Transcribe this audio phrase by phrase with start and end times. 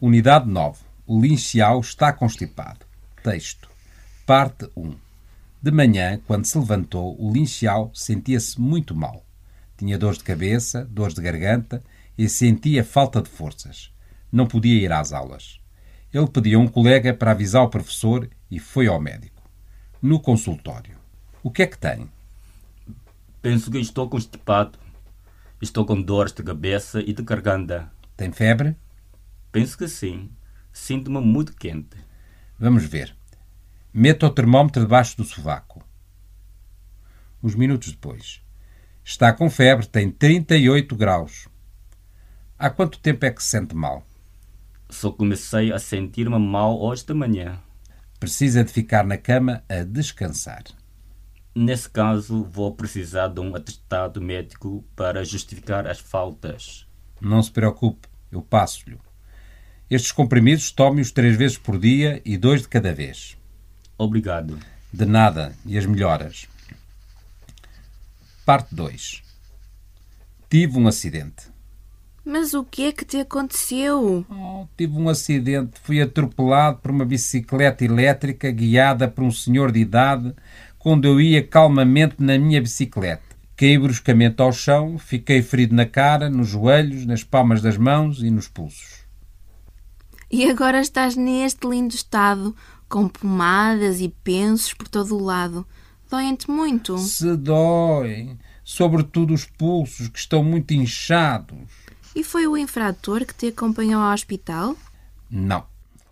[0.00, 0.82] Unidade 9.
[1.06, 2.84] O Lin Xiao está constipado.
[3.22, 3.68] Texto.
[4.26, 4.92] Parte 1.
[5.62, 9.24] De manhã, quando se levantou, o Lin Xiao sentia-se muito mal.
[9.78, 11.82] Tinha dores de cabeça, dores de garganta
[12.18, 13.92] e sentia falta de forças.
[14.32, 15.60] Não podia ir às aulas.
[16.12, 19.42] Ele pediu a um colega para avisar o professor e foi ao médico.
[20.02, 20.98] No consultório.
[21.42, 22.10] O que é que tem?
[23.40, 24.76] Penso que estou constipado.
[25.62, 27.90] Estou com dores de cabeça e de garganta.
[28.16, 28.76] Tem febre?
[29.54, 30.32] Penso que sim.
[30.72, 31.96] Sinto-me muito quente.
[32.58, 33.14] Vamos ver.
[33.92, 35.80] Meta o termómetro debaixo do sovaco.
[37.40, 38.42] Uns minutos depois.
[39.04, 41.46] Está com febre, tem 38 graus.
[42.58, 44.04] Há quanto tempo é que se sente mal?
[44.90, 47.60] Só comecei a sentir-me mal hoje de manhã.
[48.18, 50.64] Precisa de ficar na cama a descansar.
[51.54, 56.88] Nesse caso, vou precisar de um atestado médico para justificar as faltas.
[57.20, 58.98] Não se preocupe, eu passo-lhe.
[59.90, 63.36] Estes comprimidos tome-os três vezes por dia e dois de cada vez.
[63.98, 64.58] Obrigado.
[64.92, 66.46] De nada, e as melhoras.
[68.46, 69.22] Parte 2
[70.48, 71.54] Tive um acidente.
[72.24, 74.24] Mas o que é que te aconteceu?
[74.30, 75.72] Oh, tive um acidente.
[75.82, 80.34] Fui atropelado por uma bicicleta elétrica guiada por um senhor de idade
[80.78, 83.22] quando eu ia calmamente na minha bicicleta.
[83.56, 88.30] Caí bruscamente ao chão, fiquei ferido na cara, nos joelhos, nas palmas das mãos e
[88.30, 89.03] nos pulsos.
[90.34, 92.56] E agora estás neste lindo estado,
[92.88, 95.64] com pomadas e pensos por todo o lado.
[96.10, 96.98] Doem-te muito.
[96.98, 101.56] Se dói, sobretudo os pulsos, que estão muito inchados.
[102.16, 104.76] E foi o infrator que te acompanhou ao hospital?
[105.30, 105.64] Não,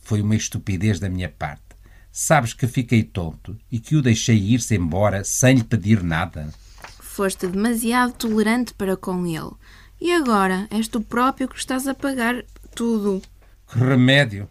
[0.00, 1.62] foi uma estupidez da minha parte.
[2.10, 6.52] Sabes que fiquei tonto e que o deixei ir-se embora sem lhe pedir nada.
[6.98, 9.52] Foste demasiado tolerante para com ele.
[10.00, 12.44] E agora és tu próprio que estás a pagar
[12.74, 13.22] tudo.
[13.70, 14.48] Que remédio!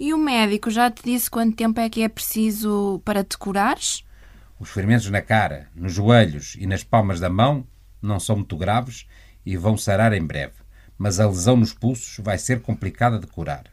[0.00, 4.04] E o médico já te disse quanto tempo é que é preciso para te curares?
[4.58, 7.66] Os ferimentos na cara, nos joelhos e nas palmas da mão
[8.00, 9.06] não são muito graves
[9.44, 10.54] e vão sarar em breve,
[10.96, 13.64] mas a lesão nos pulsos vai ser complicada de curar.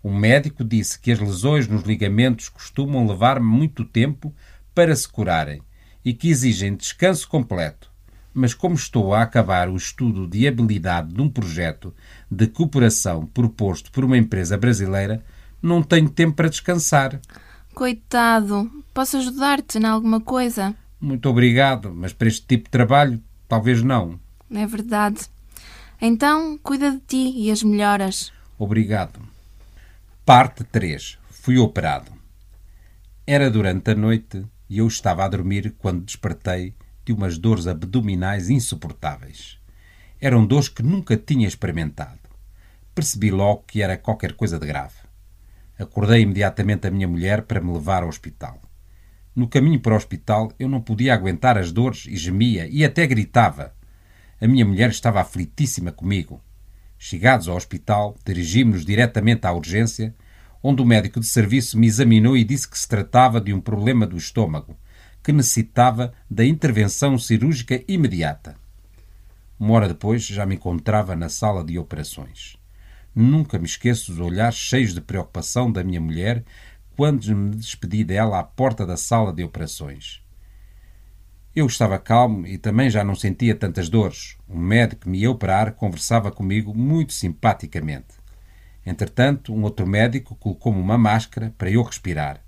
[0.00, 4.32] O médico disse que as lesões nos ligamentos costumam levar muito tempo
[4.72, 5.60] para se curarem
[6.04, 7.91] e que exigem descanso completo
[8.34, 11.94] mas como estou a acabar o estudo de habilidade de um projeto
[12.30, 15.22] de cooperação proposto por uma empresa brasileira,
[15.60, 17.20] não tenho tempo para descansar.
[17.74, 20.74] Coitado, posso ajudar-te em alguma coisa?
[21.00, 24.18] Muito obrigado, mas para este tipo de trabalho, talvez não.
[24.50, 25.20] É verdade.
[26.00, 28.32] Então, cuida de ti e as melhoras.
[28.58, 29.20] Obrigado.
[30.24, 31.18] Parte 3.
[31.30, 32.10] Fui operado.
[33.26, 36.74] Era durante a noite e eu estava a dormir quando despertei
[37.04, 39.58] de umas dores abdominais insuportáveis.
[40.20, 42.20] Eram dores que nunca tinha experimentado.
[42.94, 44.94] Percebi logo que era qualquer coisa de grave.
[45.78, 48.60] Acordei imediatamente a minha mulher para me levar ao hospital.
[49.34, 53.06] No caminho para o hospital eu não podia aguentar as dores e gemia e até
[53.06, 53.74] gritava.
[54.40, 56.40] A minha mulher estava aflitíssima comigo.
[56.98, 60.14] Chegados ao hospital, dirigimos-nos diretamente à urgência,
[60.62, 64.06] onde o médico de serviço me examinou e disse que se tratava de um problema
[64.06, 64.76] do estômago
[65.22, 68.56] que necessitava da intervenção cirúrgica imediata.
[69.58, 72.56] Uma hora depois já me encontrava na sala de operações.
[73.14, 76.42] Nunca me esqueço dos olhares cheios de preocupação da minha mulher
[76.96, 80.22] quando me despedi dela à porta da sala de operações.
[81.54, 84.36] Eu estava calmo e também já não sentia tantas dores.
[84.48, 88.14] O médico que me ia operar conversava comigo muito simpaticamente.
[88.84, 92.40] Entretanto, um outro médico colocou-me uma máscara para eu respirar.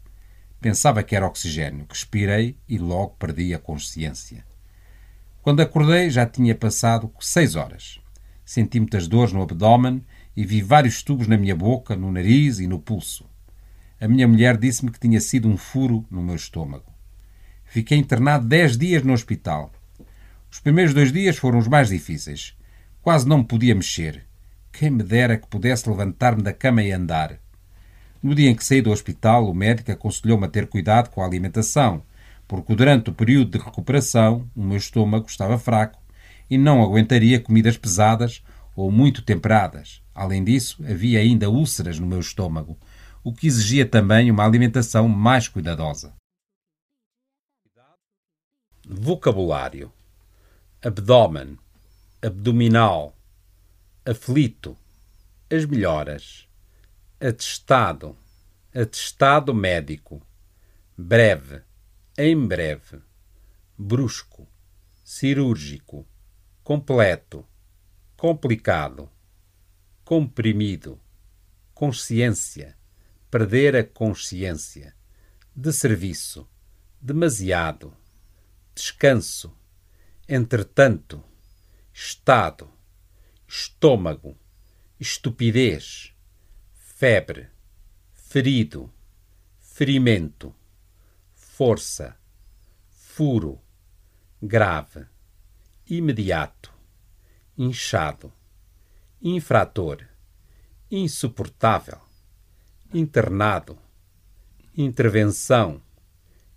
[0.65, 4.47] Pensava que era oxigênio, que expirei e logo perdi a consciência.
[5.43, 8.01] Quando acordei já tinha passado seis horas.
[8.47, 10.03] Senti muitas dores no abdômen
[10.35, 13.29] e vi vários tubos na minha boca, no nariz e no pulso.
[14.01, 16.91] A minha mulher disse-me que tinha sido um furo no meu estômago.
[17.67, 19.71] Fiquei internado dez dias no hospital.
[20.51, 22.57] Os primeiros dois dias foram os mais difíceis.
[23.03, 24.25] Quase não me podia mexer.
[24.73, 27.39] Quem me dera que pudesse levantar-me da cama e andar.
[28.25, 31.27] No dia em que saí do hospital, o médico aconselhou-me a ter cuidado com a
[31.27, 32.03] alimentação,
[32.49, 36.03] porque durante o período de recuperação o meu estômago estava fraco
[36.49, 38.43] e não aguentaria comidas pesadas
[38.75, 40.03] ou muito temperadas.
[40.15, 42.79] Além disso, havia ainda úlceras no meu estômago,
[43.23, 46.15] o que exigia também uma alimentação mais cuidadosa.
[48.89, 49.93] Vocabulário:
[50.83, 51.59] abdômen,
[52.23, 53.15] abdominal,
[54.07, 54.75] aflito,
[55.51, 56.49] as melhoras
[57.21, 58.17] atestado,
[58.75, 60.27] atestado médico,
[60.97, 61.63] breve,
[62.19, 63.01] em breve,
[63.77, 64.49] brusco,
[65.05, 66.07] cirúrgico,
[66.63, 67.47] completo,
[68.17, 69.11] complicado,
[70.05, 71.01] comprimido,
[71.73, 72.77] consciência,
[73.31, 74.95] perder a consciência,
[75.55, 76.49] de serviço,
[77.01, 77.97] demasiado,
[78.75, 79.57] descanso,
[80.29, 81.23] entretanto,
[81.93, 82.71] estado,
[83.47, 84.37] estômago,
[84.99, 86.14] estupidez,
[87.05, 87.51] febre,
[88.15, 88.91] ferido,
[89.61, 90.55] ferimento,
[91.35, 92.17] força,
[92.89, 93.61] furo,
[94.41, 95.07] grave,
[95.87, 96.73] imediato,
[97.59, 98.33] inchado,
[99.21, 100.03] infrator,
[100.91, 102.01] insuportável,
[102.95, 103.79] internado,
[104.75, 105.83] intervenção,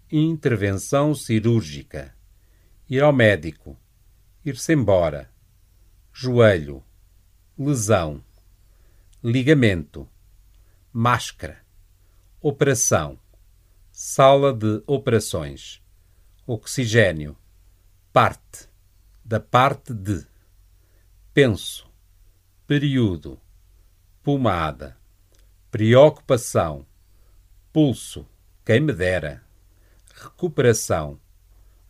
[0.09, 2.15] intervenção cirúrgica,
[2.89, 3.77] ir ao médico,
[4.45, 5.29] ir-se embora,
[6.13, 6.81] joelho,
[7.59, 8.23] lesão,
[9.21, 10.09] ligamento,
[10.99, 11.63] máscara,
[12.41, 13.19] operação,
[13.91, 15.79] sala de operações,
[16.47, 17.37] oxigênio,
[18.11, 18.67] parte,
[19.23, 20.25] da parte de,
[21.35, 21.87] penso,
[22.65, 23.39] período,
[24.23, 24.97] pomada,
[25.69, 26.83] preocupação,
[27.71, 28.27] pulso,
[28.65, 29.43] quem me dera,
[30.15, 31.21] recuperação,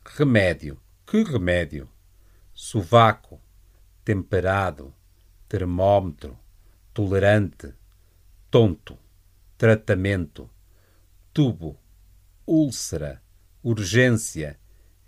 [0.04, 1.90] remédio, que remédio,
[2.54, 3.40] sovaco,
[4.04, 4.94] temperado,
[5.48, 6.38] termômetro,
[6.94, 7.74] tolerante,
[8.50, 8.98] tonto,
[9.58, 10.50] tratamento,
[11.34, 11.78] tubo,
[12.46, 13.22] úlcera,
[13.62, 14.58] urgência,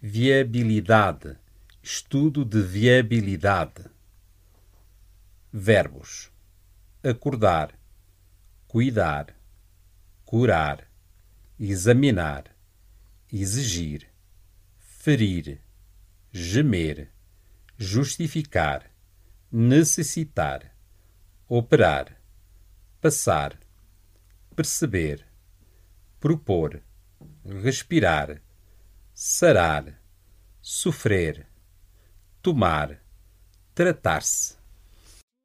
[0.02, 1.38] viabilidade,
[1.82, 3.86] estudo de viabilidade.
[5.52, 6.32] Verbos:
[7.02, 7.74] acordar,
[8.68, 9.34] cuidar,
[10.26, 10.92] curar,
[11.58, 12.54] examinar,
[13.32, 14.08] exigir,
[14.78, 15.62] ferir,
[16.32, 17.10] gemer,
[17.78, 18.92] justificar,
[19.50, 20.76] necessitar,
[21.48, 22.19] operar,
[23.02, 23.58] passar,
[24.56, 25.26] perceber,
[26.20, 26.84] propor,
[27.46, 28.42] respirar,
[29.14, 30.00] sarar,
[30.62, 31.48] sofrer,
[32.42, 33.02] tomar,
[33.74, 34.59] tratar-se